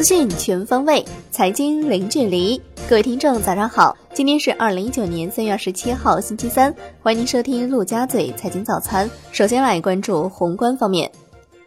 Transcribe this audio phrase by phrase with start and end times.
[0.00, 2.58] 资讯全方位，财经零距离。
[2.88, 3.94] 各位听众，早上好！
[4.14, 6.74] 今天是二零一九年三月二十七号，星期三。
[7.02, 9.10] 欢迎您收听陆家嘴财经早餐。
[9.30, 11.12] 首先来关注宏观方面，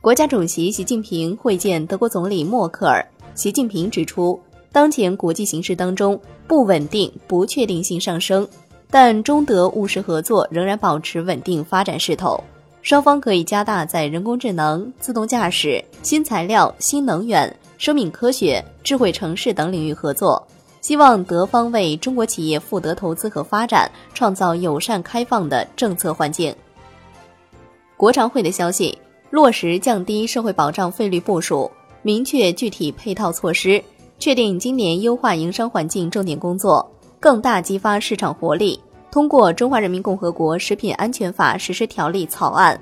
[0.00, 3.06] 国家主席习近平会见德国总理默克尔。
[3.36, 4.36] 习近平指出，
[4.72, 8.44] 当前国际形势当中，不稳定、不确定性上升，
[8.90, 12.42] 但中德务实合作仍然保持稳定发展势头。
[12.82, 20.46] 双方可以加大在人工智能、自动驾驶、新材料、新能源、生命科学、智慧城市等领域合作。
[20.80, 26.54] 希望德方为中国企业赴德投资和发展创造友善开放的政策环境。
[27.96, 28.96] 国常会的消息，
[29.30, 31.68] 落实降低社会保障费率部署，
[32.02, 33.82] 明确具体配套措施，
[34.20, 38.80] 确定今年优化营商环境重点工作，更大激发市场活力。
[39.10, 42.78] 通过《中华人民共和国食品安全法实施条例》草案。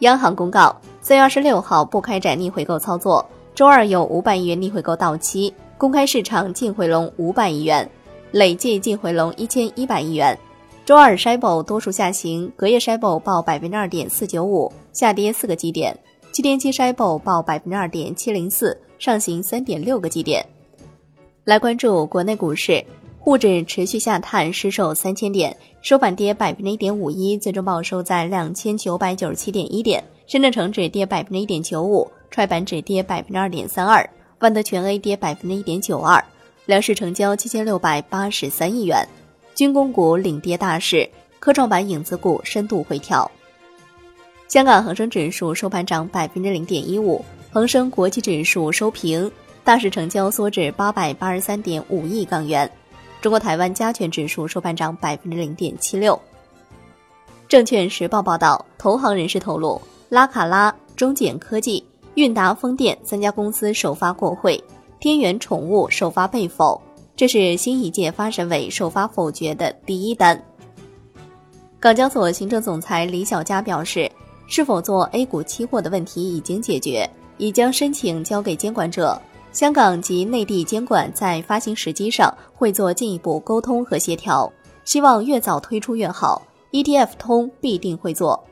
[0.00, 3.24] 央行公告，三月二十六号不开展逆回购操作。
[3.56, 7.88] 周二有五百亿元逆回购到期，公开市场净回笼五百亿元，
[8.32, 10.38] 累计净回笼一千一百亿元。
[10.84, 15.90] 周二 s h i b o 多数下行，隔夜 s h i b o 报百分之二点四九五，下跌四个基点；
[16.32, 20.44] 七天期 s h i b o 报百分之二点七零四，上行三点六个基点。
[21.44, 22.84] 来关注国内股市。
[23.18, 30.04] 沪指持续下探，失守三千点，收盘跌百分之一点五一，最终报收在两千九百九十七点一点。
[30.26, 34.06] 深圳成指跌百分之一点九五，创业板指跌百分之二点三二，
[34.40, 36.22] 万德全 A 跌百分之一点九二。
[36.66, 39.08] 两市成交七千六百八十三亿元，
[39.54, 43.30] 军工股领跌大市，科创板影子股深度回调。
[44.48, 49.32] 香港恒生指数收盘涨百分之零点一五，恒生国际指数收平，
[49.64, 52.70] 大市成交缩至八百八十三点五亿港元。
[53.22, 56.20] 中国台湾加权指数收盘涨百分之零点七六。
[57.48, 61.82] 证券时报报道，投行人士透露，拉卡拉、中简科技、
[62.16, 64.62] 韵达风电三家公司首发过会，
[64.98, 66.80] 天元宠物首发被否，
[67.14, 70.42] 这是新一届发审委首发否决的第一单。
[71.78, 74.10] 港交所行政总裁李小加表示，
[74.46, 79.20] 是否做 A 股期货的问题已经解决，已将申请交给监管者。
[79.52, 84.50] 香港及内地监管在发行时机上会做进一步沟通和协调，
[84.86, 86.40] 希望越早推出越好。
[86.72, 88.42] ETF 通必定会做。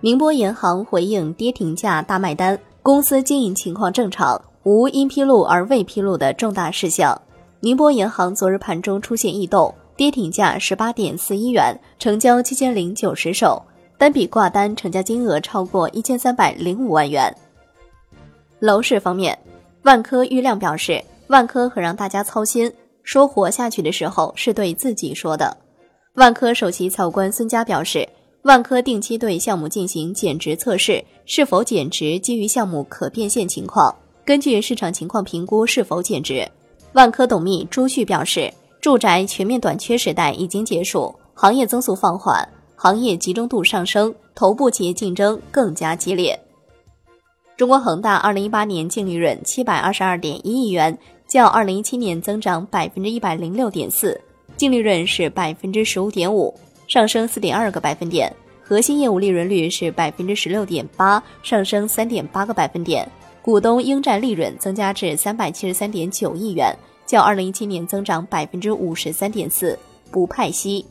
[0.00, 7.20] 宁波银行回应跌停价大卖单，公司经营情况正常，无因披露而未披露的重大事项。
[7.58, 13.60] 宁波银行昨日盘中出现异动，跌停价十八点四一元，成交七千零九十手，
[13.98, 17.34] 单笔挂单成交金额超过一千三百零五万元。
[18.60, 19.36] 楼市方面，
[19.82, 22.72] 万科郁亮表示，万科很让大家操心，
[23.02, 25.56] 说活下去的时候是对自己说的。
[26.14, 28.08] 万科首席财务官孙佳表示，
[28.42, 33.94] 万科定期对项目进行减值测试，是否减值基于项目可变现情况，
[34.24, 36.48] 根据市场情况评估是否减值。
[36.92, 38.50] 万科董秘朱旭表示，
[38.80, 46.38] 住宅全面短缺时代已经结束，行业增速放缓，行业集中度上升，头部企业竞争更加激烈。
[47.56, 54.18] 中国恒大二零一八年净利润七百二十二点一亿元，较二零一七年增长百分之一百零六点四，
[54.56, 56.54] 净利润是百分之十五点五，
[56.88, 58.34] 上升四点二个百分点。
[58.60, 63.08] 核心业务利润率是百分之十六点八，上升三点八个百分点。
[63.40, 66.74] 股东应占利润增加至三百七十三点九亿元，
[67.06, 69.78] 较二零一七年增长百分之五十三点四，
[70.10, 70.84] 不派息。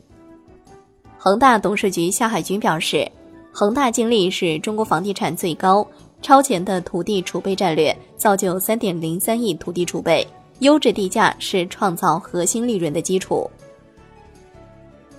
[1.17, 3.07] 恒大董事局夏海军表示，
[3.51, 5.85] 恒大净利是中国房地产最高。
[6.19, 10.25] 超前的土地储备战略造就三点零三亿土地储备，
[10.59, 13.47] 优质地价是创造核心利润的基础。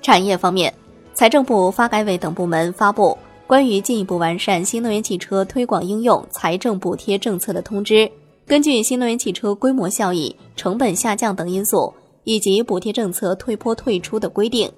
[0.00, 0.72] 产业方面，
[1.14, 3.16] 财政部、发改委等部门发布
[3.47, 8.10] 关于进一步完善新能源汽车推广应用财政补贴政策的通知。
[8.47, 11.92] 根据新能源汽车规模效益、成本下降等因素，
[12.25, 14.70] 以及补贴政策退坡退出的规定，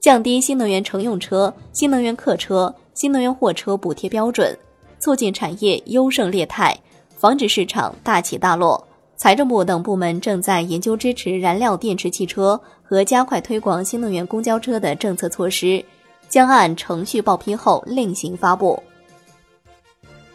[0.00, 4.56] 降低新能源乘用车、新能源客车、新能源货车补贴标准。
[4.98, 6.74] 促进产业优胜劣汰，
[7.14, 8.82] 防止市场大起大落。
[9.16, 15.82] 财政部等部门正在研究支持燃料电池汽车和加快推广新能源公交车的政策措施，
[16.28, 18.82] 将按程序报批后另行发布。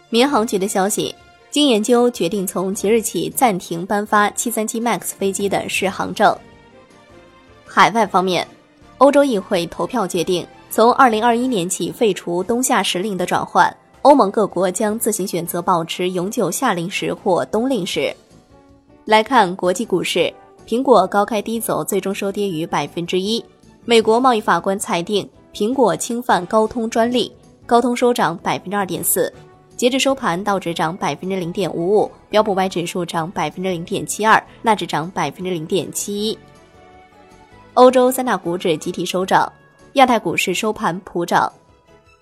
[0.09, 1.13] 民航局的消息，
[1.51, 6.35] 经研究决定从即日起暂停颁发737 MAX 飞机的适航证。
[7.65, 8.47] 海外方面，
[8.97, 13.75] 欧洲议会投票决定从2021年起废除冬夏时令的转换。
[14.01, 18.15] 欧盟各国将自行选择保持永久夏令时或冬令时。
[19.09, 20.31] 来看国际股市，
[20.67, 23.43] 苹果高开低走，最终收跌逾百分之一。
[23.83, 27.33] 美国贸易法官裁定苹果侵犯高通专利，
[27.65, 29.33] 高通收涨百分之二点四。
[29.75, 36.37] 截至收盘，道指涨百分之零点五五，标普 Y 指数涨百分之零点七二，纳指涨百分之零点七一。
[37.73, 39.51] 欧洲三大股指集体收涨，
[39.93, 41.51] 亚太股市收盘普涨。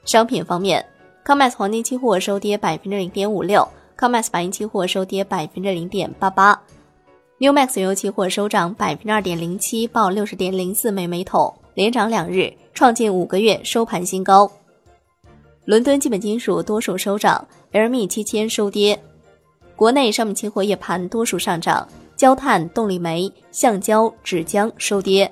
[0.05, 0.85] 商品方面
[1.25, 3.67] ，COMEX 黄金期货收跌百分之零点五六
[3.97, 6.57] ，COMEX 白银期货收跌百分之零点八八
[7.39, 14.51] ，Newmax 油期货收涨百分之二点零七，报六十点零四美每桶，连涨两日，创近五个月收盘新高。
[15.65, 18.97] 伦敦基本金属多数收涨，LME 七千收跌。
[19.75, 25.31] 国内商品期货夜盘多数上涨，焦炭、动力煤、橡胶、纸浆收跌。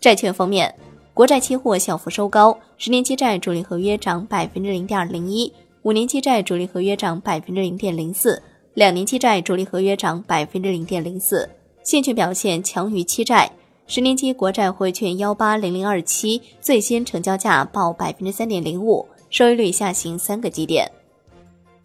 [0.00, 0.74] 债券方面，
[1.12, 8.42] 国债期货小幅收高，十年期债主力合约涨百分之零点零一，五年期债主力合约涨百分之零点零四，
[8.74, 11.48] 两年期债主力合约涨百分之零点零四。
[11.84, 13.50] 现券表现强于期债。
[13.86, 20.90] 十年期国债汇券幺八零零二七最新成交价报百分之三点零五，收益率下行三个基点。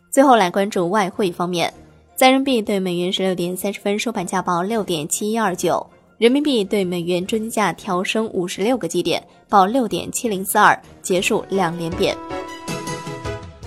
[0.09, 1.71] 最后来关注外汇方面，
[2.15, 5.85] 在人民币对美元十六点三十分收盘价报六点七一二九，
[6.17, 12.17] 人民币对美元中间价调升五十六个基点，报六点七零四二，结束两连贬。